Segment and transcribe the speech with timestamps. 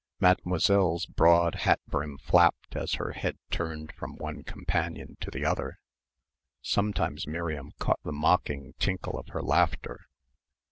[0.19, 5.77] Mademoiselle's broad hat brim flapped as her head turned from one companion to the other.
[6.59, 10.07] Sometimes Miriam caught the mocking tinkle of her laughter.